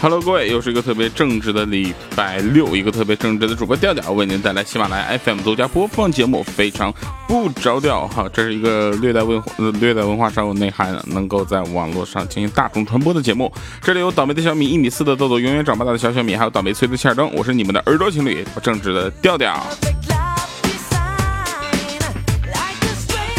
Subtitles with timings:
[0.00, 6.94] Hello，各位，又是一个特别正直的礼拜六，一个特别正直的主播调调为您带来喜马拉雅 FM 独家播放节目，非常
[7.26, 8.28] 不着调哈。
[8.32, 13.52] 这是一个略带文呃略带文化稍有内涵，能够在网络上进行大众传播的节目。
[13.82, 17.28] 这里有倒霉的小米，一米四的豆豆，永远长不大的小小米，还有倒霉催的欠灯。
[17.34, 19.60] 我是你们的耳朵情侣，正直的调调。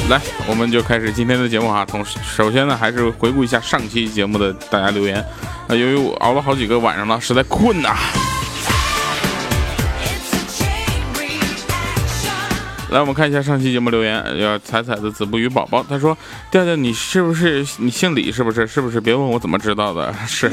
[0.10, 1.86] 来，我们就开始今天的节目哈。
[1.86, 5.24] 同时，首先呢，还是回顾一下上期节目的大家留言。
[5.68, 7.96] 啊，由于我熬了好几个晚上了，实在困呐。
[12.90, 16.18] 来，我们看一下上期节目留言，要彩彩的子不语宝宝，他说
[16.50, 18.32] ：“调调，你是不是你姓李？
[18.32, 18.66] 是不是？
[18.66, 19.00] 是不是？
[19.00, 20.52] 别问我怎么知道的， 是。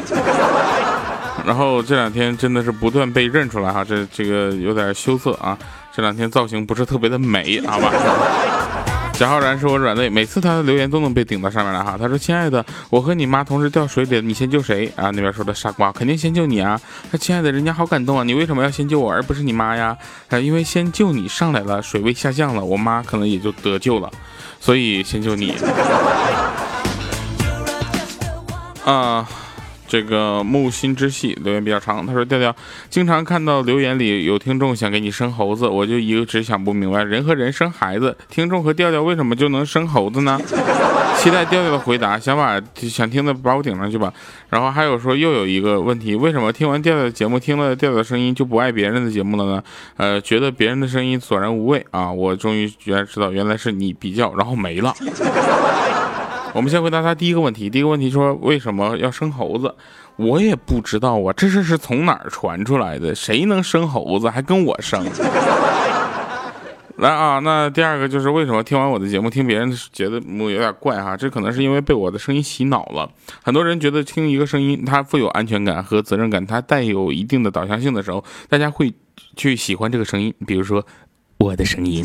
[1.47, 5.57] 然后这两天真的是不断被认出来哈，这这个有点羞涩啊。
[5.95, 7.91] 这两天造型不是特别的美，好吧。”
[9.19, 11.97] 贾浩然是我软肋，每次他的留言都能被顶到上面来哈。
[11.99, 16.79] 他说：“亲爱的，我和你妈同时掉水里，你先救谁啊？”那边说的傻瓜，肯定先救你啊。
[17.11, 19.97] 他亲爱的，人家好感动啊，你为什么要先救我而不是你妈呀？
[20.29, 24.11] 啊，因为先救你上来了，水位下降了，我妈可能也就得救了，
[24.61, 25.55] 所以先救你。
[28.85, 29.27] 啊。
[29.87, 32.55] 这个木心之戏留言比较长，他说：“调调
[32.91, 40.41] 经常看到留言里有听众想给你生猴子，我就一直想不明白，人和人生孩子，听众和调调为什么就能生猴子呢？”
[41.17, 44.13] 期待调调的回答，想把想听的把我顶上去吧。
[44.51, 49.63] 然后还有说又有一个问题，为什么听完调调的节目，听了调调的声音就不爱别人的节目了呢？
[49.97, 52.13] 呃，觉得别人的声音索然无味啊！
[52.13, 54.95] 我终于原来知道，原来是你比较，然后没了。
[56.57, 57.69] 我们先回答他第一个问题。
[57.69, 59.75] 第一个问题说为什么要生猴子？
[60.17, 63.15] 我也不知道啊，这事是从哪儿传出来的？
[63.15, 65.05] 谁能生猴子还跟我生？
[66.97, 71.15] 来啊，那第二个就是为什么听完我的节目听别人觉得有点怪哈？
[71.15, 73.07] 这可能是因为被我的声音洗脑了。
[73.45, 78.91] 很多人觉得听一个声音，它富有安全感和责任感，它带有一定的导向性的时候，大家会
[79.37, 80.33] 去喜欢这个声音。
[80.47, 80.83] 比如说
[81.37, 82.03] 我的声音。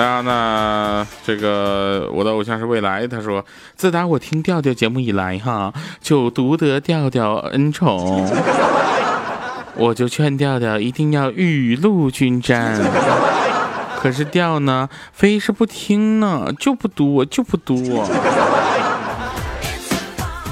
[0.00, 3.06] 来啊，那这个我的偶像是未来。
[3.06, 3.44] 他说，
[3.76, 8.26] 自打我听调调节目以来，哈，就独得调调恩宠，
[9.76, 12.80] 我就劝调调一定要雨露均沾。
[14.00, 18.02] 可是调呢，非是不听呢，就不读我，就不读。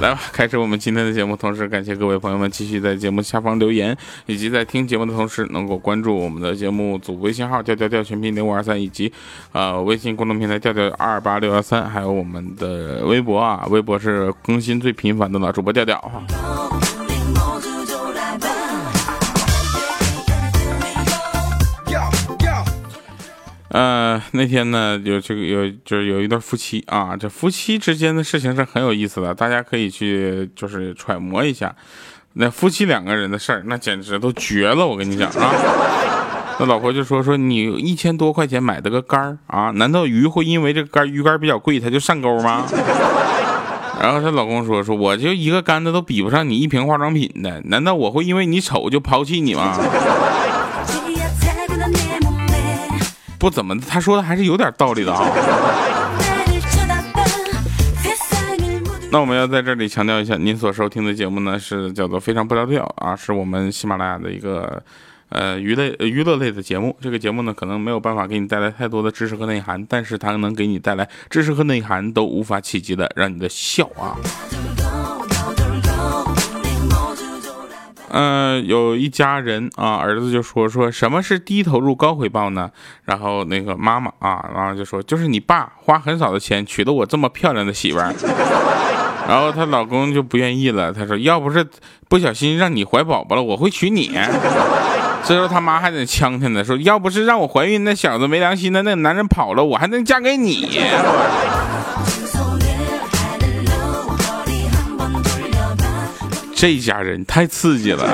[0.01, 1.35] 来吧，开始我们今天的节目。
[1.35, 9.13] 同时，感谢各位朋友们继续在节目下方留言，以及在听节目的同时能够关注我们的节目组微信号“调调调全拼零五二三”，以及
[9.51, 15.99] 呃微信公众平台“调调二八六幺三”，还有我们的微博啊，微博是更新最频繁的了，主播调调
[23.71, 31.75] 呃，那天呢，有这个有就是有一对夫妻啊，这夫妻之间的事情是很有意思的，大家可以去就是揣摩一下。
[32.34, 35.53] 那夫妻两个人的事儿，那简直都绝了，我跟你讲啊。
[36.61, 42.65] 那老婆就说说你一千多块钱买的个杆儿啊，难道鱼会因为这个杆鱼竿比较贵，它就上钩吗？
[44.00, 49.77] 然后她老公说说我就一个杆子都比不上你一瓶化妆品的，难道我会因为你丑就抛弃你吗？
[53.38, 55.25] 不怎么，他说的还是有点道理的啊。
[59.10, 64.82] 那我们要在这里强调一下，您所收听的节目呢是叫做《非常不着调》啊，是我们喜马拉雅的一个
[65.31, 66.94] 呃娱乐娱乐类的节目。
[67.00, 74.19] 这个节目呢可能没有办法给你带来太多的知识和内涵，但是它能给你带来知识和内涵都无法企及的，让你的笑啊。
[78.11, 82.71] 嗯，有一家人啊，儿子就说说什么是低投入高回报呢？
[83.05, 88.15] 然后那个妈妈啊，然后就说就是你爸花很少的钱娶了我这么漂亮的媳妇儿，
[89.29, 91.67] 然后她老公就不愿意了，他说要不是
[92.09, 94.11] 不小心让你怀宝宝了，我会娶你。
[95.25, 100.81] 这时候他妈还在呛他呢，说要不是让我怀孕，那小子没良心的那男人跑了，我还能嫁给你。
[106.60, 108.05] 这家人太刺激了。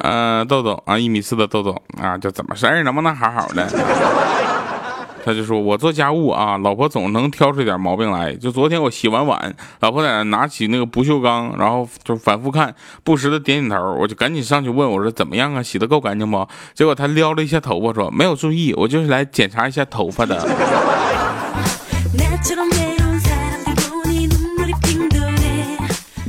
[0.00, 2.82] 呃，豆豆啊，一米四的豆豆啊，就怎么事儿？
[2.82, 3.70] 能不能好好的？
[5.24, 8.34] 他就说：“我做家务啊，老婆总能挑出点毛病来。
[8.34, 12.74] 就昨天我洗完碗，老婆在那拿起那个不锈钢，然后就反复看，
[13.04, 13.92] 不时的点点头。
[13.92, 15.62] 我就赶紧上去问我说：怎么样啊？
[15.62, 16.48] 洗的够干净不？
[16.74, 20.44] 结果他撩了一下头发，说：没有注意，我就是来检查一下头发的。”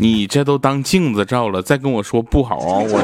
[0.01, 2.79] 你这都当镜子照了，再跟我说不好啊！
[2.79, 3.01] 我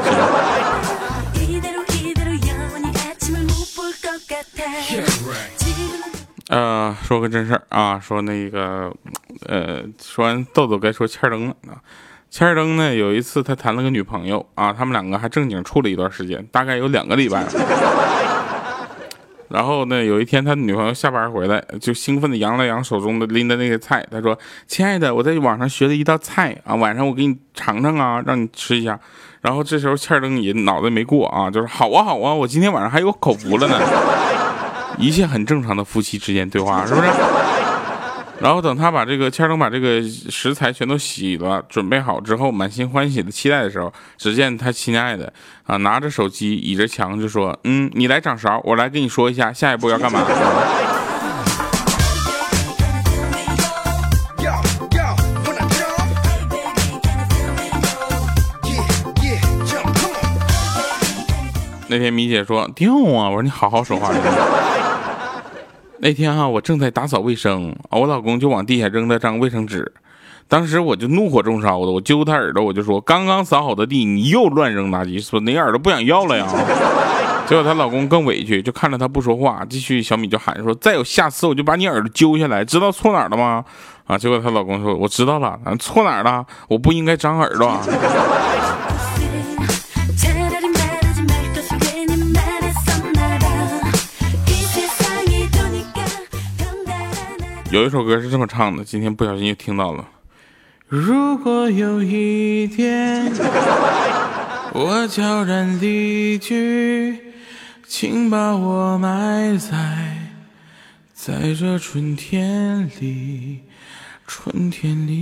[4.88, 5.04] 天！
[6.48, 8.90] 呃，说个真事儿啊，说那个，
[9.46, 11.54] 呃，说完豆豆该说千儿灯了。
[12.30, 17.44] 千儿灯呢，有一次他谈了个女朋友啊，他们两个还正经处了一段时间，大概有两个礼拜。
[19.48, 28.98] 然后呢，有一天他女朋友下班回来，就兴奋的扬了扬手中的拎的那个菜，他说：“亲爱的，我在网上学了一道菜啊，晚上我给你尝尝啊，让你吃一下。”
[29.42, 33.80] 然后这时候欠灯也脑袋没过啊，就是好啊好啊，我今天晚上还有口福了呢。
[34.98, 37.06] 一切很正常的夫妻之间对话，是不是？
[38.38, 45.32] 然后等他把这个千灯把这个食材全都洗了，准备好之后，满心欢喜的期待的时候，只见他亲爱的
[45.64, 50.22] 啊拿着手机倚着墙就说：“嗯，你来掌勺，我来跟你说一下下一步要干嘛。”
[61.88, 64.12] 那天米姐说掉啊，我说你好好说话。
[65.98, 69.92] 那天哈，我正在打扫卫生，我老公就往地下扔了张卫生纸，
[70.46, 76.46] 当时我就怒火中烧的，我揪他耳朵，我就说：“刚刚扫好的地，你又乱扔垃圾，说哪耳朵不想要了呀？”
[77.48, 83.64] 结果她老公更委屈，就看着她不说话，继续小米就喊说：“再有下次，我就把你耳朵揪下来，知道错哪儿了吗？”
[84.06, 86.44] 啊，结果她老公说：“我知道了，错哪儿了？
[86.68, 87.72] 我不应该长耳朵。
[97.76, 100.08] ”有一首歌是这么唱的，今天不小心又听到了。
[100.88, 103.30] 如果有一天
[104.72, 107.20] 我悄然离去，
[107.86, 109.76] 请把我埋在
[111.12, 113.60] 在这春天里，
[114.26, 115.12] 春天里。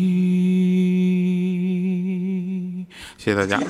[3.18, 3.60] 谢谢大家。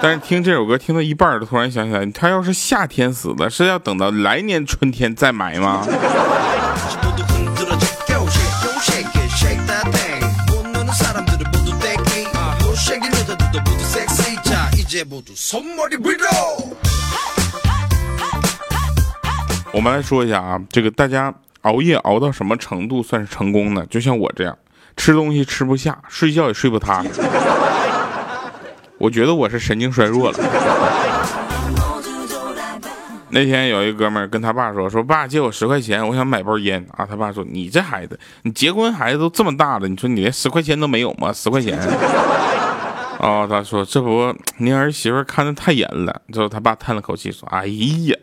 [0.00, 5.84] 但是听这首歌听到一半，突然想起来，他要是夏天死的，是要等到来年春天再埋吗？
[19.72, 23.84] 我们来说一下啊，这个大家熬夜熬到什么程度算是成功呢？
[23.90, 24.56] 就像我这样，
[24.96, 27.10] 吃东西吃不下，睡觉也睡不踏实。
[28.96, 30.38] 我觉得我是神经衰弱了。
[33.28, 41.30] 那天有一哥们跟他爸说：“说爸借我十块钱，我想买包烟啊。”他爸说：“你这孩子，你结婚孩子都这么大了，你说你连十块钱都没有吗？
[41.34, 41.78] 十块钱。”
[43.18, 46.22] 哦，他说这不您儿媳妇看的太严了。
[46.32, 48.16] 之后他爸叹了口气说：“哎呀，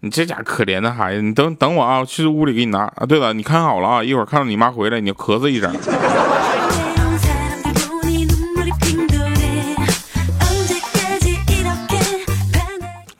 [0.00, 3.06] 你这家可怜的孩子，你等等我啊，我去屋里给你拿啊。
[3.06, 5.72] 对了，你看好了啊，一会儿看到你妈回来，你就咳嗽一声。”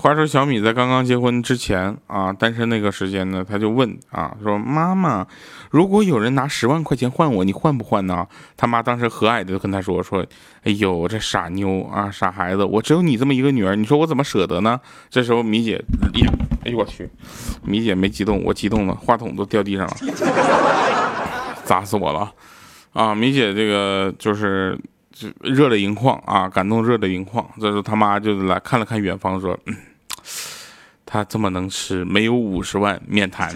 [0.00, 5.26] 话说小米在刚刚结婚之前啊，单身那个时间呢，他就问啊，说妈妈，
[5.70, 8.26] 如果有人拿十万块钱换我，你换不换呢？
[8.56, 10.24] 他妈当时和蔼的跟他说说，
[10.62, 14.80] 哎呦，这傻妞啊，傻孩子，我只有你这么一个女儿，你说我怎么舍得呢？
[15.10, 15.84] 这时候米姐，
[16.64, 17.06] 哎呦我去，
[17.62, 19.96] 米姐没激动，我激动了，话筒都掉地上了，
[21.62, 22.32] 砸死我了
[22.94, 23.14] 啊！
[23.14, 24.80] 米姐这个就是
[25.12, 27.46] 就热泪盈眶啊，感动热泪盈眶。
[27.60, 29.54] 这时候他妈就来看了看远方，说。
[31.12, 33.52] 他这么能吃，没有五十万面瘫。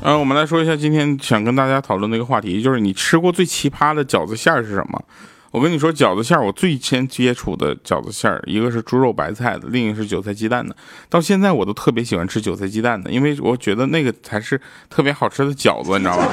[0.00, 5.02] 嗯，我们来说一下今天想跟大家讨论的一个话题，就是你吃过最奇葩的饺子馅儿是什么？
[5.50, 10.76] 我跟你说，饺子馅儿我最先接触的饺子馅儿一个是猪肉白菜的，另一个是韭菜鸡蛋的。
[11.08, 16.26] 到现在我都特别喜欢吃韭菜鸡蛋的，因为我觉得那个才是特别好吃的饺子，你知道吗？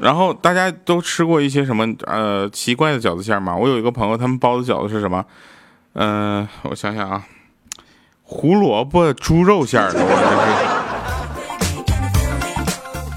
[0.00, 3.54] 然后大家都吃过一些什么呃奇怪的饺子馅吗？
[3.54, 5.22] 我有一个朋友，他们包的饺子是什么？
[5.92, 7.22] 嗯，我想想啊，
[8.22, 10.04] 胡萝卜猪肉馅的，我这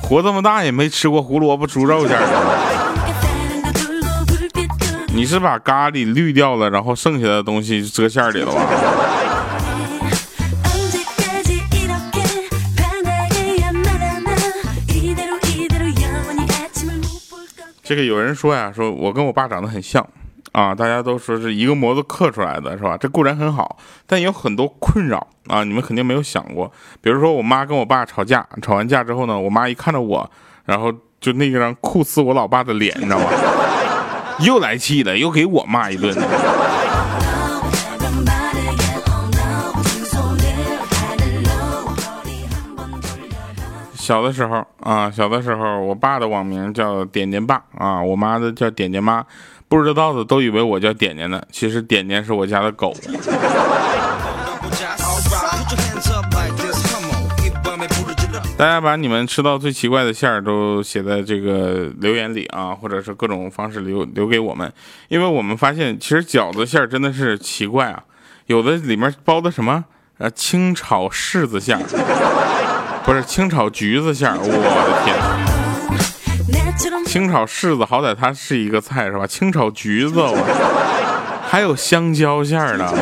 [0.02, 2.28] 是活这么大也没吃过胡萝卜猪肉馅的。
[5.16, 8.62] 你是把咖喱滤掉了，然后剩下的东西遮馅里了吧？
[17.94, 20.04] 这个有人说呀，说我跟我爸长得很像，
[20.52, 22.98] 啊，大家都说是一个模子刻出来的，是吧？
[23.00, 26.72] 这固然很好，但有很多困扰啊，你们肯定没有想过。
[27.02, 30.28] 比如说我妈跟我爸吵架，吵完架之后呢，我妈一看到我，
[30.66, 33.26] 然后就那张酷似我老爸的脸，你知道吗？
[34.42, 36.12] 又来气了，又给我骂一顿。
[44.04, 49.26] 小的时候啊，小的时候，我爸的网名叫点点爸啊，我妈的叫点点妈，
[49.70, 52.94] 不知道的都以为我叫点点呢，其实点点是我家的狗。
[58.58, 64.70] 大家把你们吃到最奇怪的馅儿都写在这个留言里啊，或者是各种方式留留给我们，
[65.08, 68.04] 因为我们发现其实饺子馅儿真的是奇怪啊，
[68.48, 69.86] 有的里面包的什么
[70.20, 71.84] 呃清炒柿子馅儿，
[73.04, 74.54] 不是清炒橘子馅儿，我的
[75.04, 75.16] 天，
[77.06, 79.26] 清炒柿子好歹它是一个菜是吧？
[79.26, 80.38] 清炒橘子，我
[81.50, 82.94] 还有香蕉馅儿的。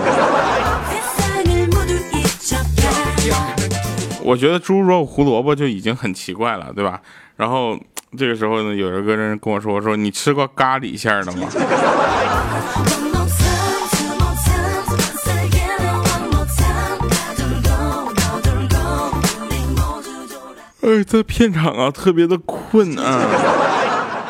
[4.24, 7.02] 我觉得猪肉胡萝卜就已经很奇怪了，对吧？
[7.36, 7.78] 然后
[8.18, 11.48] 这个时候呢，有一个人跟我说：“说你吃过咖喱馅儿的吗？”
[20.92, 23.22] 哎，在片场啊，特别的困啊。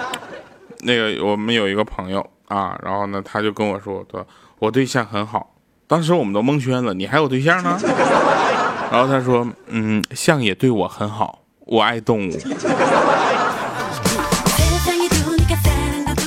[0.83, 4.25] 那个我们有一个朋友啊，然后呢，他就跟我说：“说
[4.59, 5.55] 我对象很好。”
[5.87, 7.79] 当时我们都蒙圈了，你还有对象呢？
[8.91, 12.31] 然后他说：“嗯，象也对我很好，我爱动物。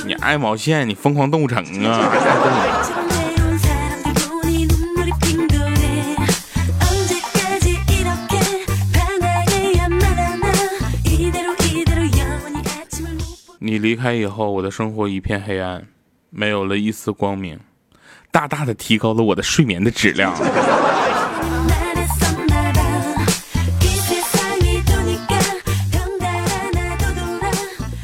[0.05, 0.87] 你爱毛线？
[0.87, 2.11] 你疯狂动物城啊！
[13.65, 15.83] 你离开以后，我的生活一片黑暗，
[16.29, 17.59] 没有了一丝光明，
[18.29, 20.31] 大大的提高了我的睡眠的质量。”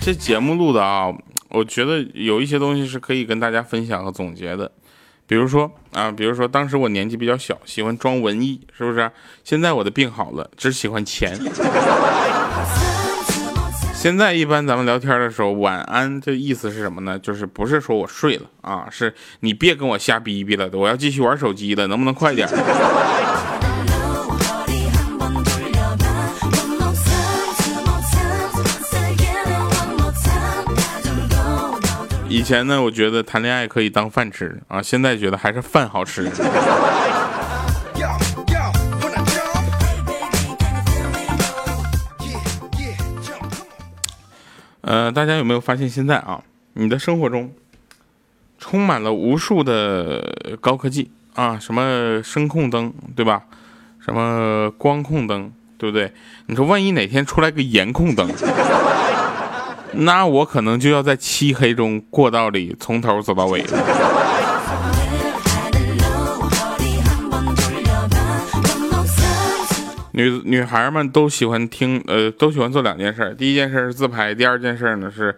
[0.02, 1.14] 这节目录的啊，
[1.50, 4.72] 我觉得有一些东西是可以跟大家分享和总结的，
[5.28, 9.12] 比如说啊，比如说当时我年纪比较小，喜欢装文艺，是不是？
[9.44, 11.38] 现在我的病好了，只喜欢钱。
[14.02, 17.20] 现在一般咱们聊天的时候，晚安这意思是什么呢？
[17.20, 22.50] 就是不是说我睡了啊，是你别跟我瞎逼逼了，我要继续玩手机了，能不能快点？
[32.28, 36.28] 以前呢，我觉得谈恋爱可以当饭吃啊，现在觉得还是饭好吃。
[44.92, 46.44] 呃，大家有没有发现现在啊，
[46.74, 47.50] 你的生活中
[48.60, 53.44] 充满了无数的高科技啊，什么声控灯，对吧？
[54.06, 56.12] 什么光控灯，对不对？
[56.48, 58.30] 你说万一哪天出来个颜控灯？
[59.94, 63.78] 那我可能就要在漆黑中过道里从头走到尾了。
[70.22, 73.34] 女女孩们都喜欢听，呃，都喜欢做两件事。
[73.38, 75.36] 第一件事是自拍，第二件事呢是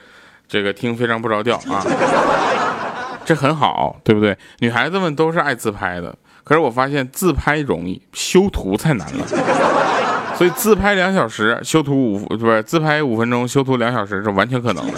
[0.48, 1.86] 这个听非常不着调啊。
[3.25, 4.38] 这很好，对不对？
[4.60, 6.13] 女孩子们都是爱自拍的，
[6.44, 9.25] 可是我发现自拍容易，修图太难了。
[10.36, 14.94] 所以自拍两小时，修图五不是自拍五分钟，修图两小时是完全可能的。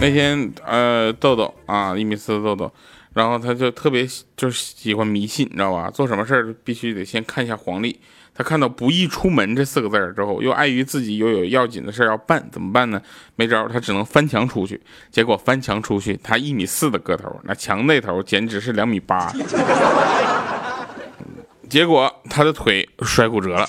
[0.00, 2.72] 那天呃豆豆啊一米四的豆豆，
[3.12, 5.90] 然后他就特别就是喜欢迷信，你知道吧？
[5.90, 8.00] 做什么事儿必须得先看一下黄历。
[8.32, 13.02] 他看到“不宜出门”这四个字儿之后，又碍于自己又有要紧的事儿要办，怎么办呢？
[13.36, 14.80] 没招，他只能翻墙出去。
[15.10, 19.30] 结果翻墙出去，他一米四的个头，那墙那头简直是两米八。
[21.68, 23.68] 结果他的腿摔骨折了。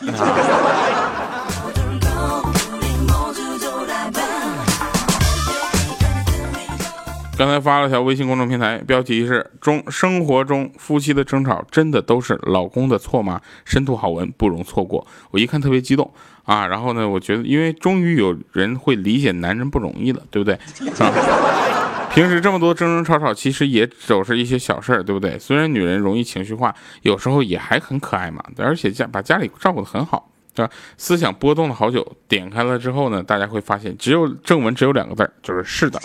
[7.41, 15.07] 刚才发了条微信公众平台，标题是“中生活中夫妻的争吵真的都是老公的错吗？”深度好文不容错过。
[15.31, 20.53] 我一看特别激动啊，然后呢，我觉得因为终于有人会理解男人不容易了，对不对？
[20.99, 25.39] 啊，平时这么多争争吵吵，其实也都是一些小事儿，对不对？
[25.39, 26.71] 虽然女人容易情绪化，
[27.01, 30.71] 有时候也还很可爱嘛，而且家把家里照顾得很好，对吧？
[30.95, 35.99] 思想波动了好久，点开了之后呢，大家会发现只有正文只有两个字儿，就是是的。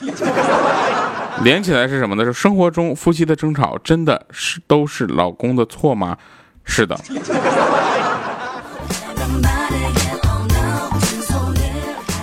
[1.43, 2.25] 连起来是什么呢？
[2.25, 6.17] 是生活中夫妻的争吵，真的是都是老公的错吗？
[6.65, 6.99] 是的。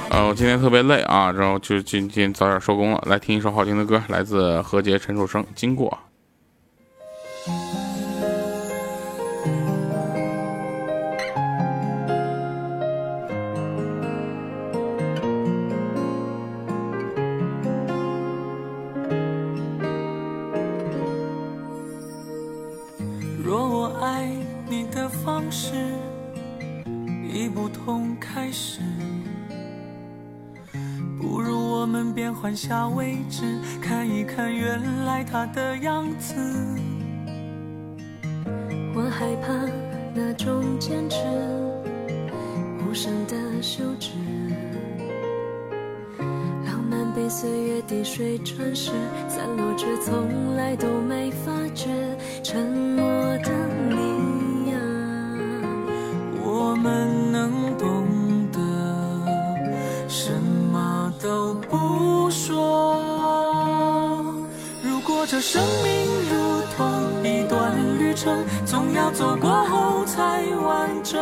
[0.10, 3.02] 呃，我今天特别累啊，然后就今天早点收工了。
[3.08, 5.90] 来听一首好听的歌，来自何洁、陈楚生，《经过》。
[28.20, 28.80] 开始，
[31.22, 33.44] 不如我们变换下位置，
[33.82, 36.34] 看一看原来他的样子。
[38.96, 39.54] 我害怕
[40.16, 41.18] 那种坚持，
[42.88, 44.12] 无声的休止。
[46.66, 48.92] 浪漫被岁月滴水穿石，
[49.28, 51.90] 散落却从来都没发觉。
[52.44, 53.06] 沉默
[53.40, 53.52] 的
[53.90, 54.78] 你呀，
[56.44, 57.33] 我们
[65.34, 65.92] 这生命
[66.30, 71.20] 如同一段旅程，总要走过后才完整。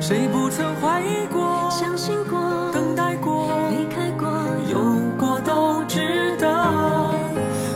[0.00, 2.38] 谁不曾怀疑过，相信过，
[2.72, 3.48] 等待过？
[3.70, 4.28] 离开过、
[4.70, 4.78] 有
[5.18, 6.46] 过都值得。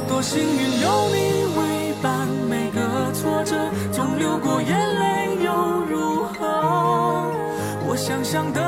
[0.07, 3.57] 多幸运有你为伴，每个挫折
[3.91, 5.53] 总流过眼泪又
[5.91, 7.27] 如何？
[7.85, 8.60] 我想象的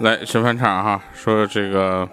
[0.00, 2.08] 来吃饭场哈，说这个，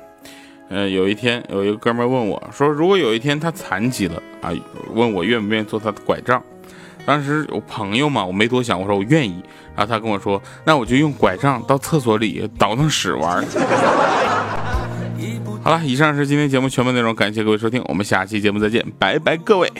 [0.69, 4.51] 呃，有一天有一个哥们问我说，如果有一天他残疾了啊，
[4.93, 6.41] 问我愿不愿意做他的拐杖。
[7.05, 9.43] 当时有朋友嘛，我没多想，我说我愿意。
[9.75, 13.45] 然后他跟我说，那我就用拐杖到厕所里倒腾屎玩。
[15.61, 19.71] 好了，以上是今天节目全部内容，感谢各位收听，我们下期节目再见，拜拜各位。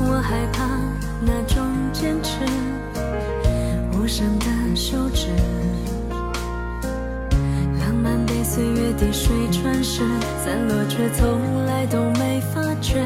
[0.00, 0.57] 我害怕那
[4.08, 5.26] 无声的休止。
[8.42, 10.00] 岁月滴水穿石，
[10.42, 13.04] 散落却从来都没发觉。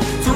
[0.00, 0.33] 个